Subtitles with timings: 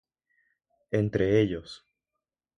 [0.89, 1.85] Entre ellos,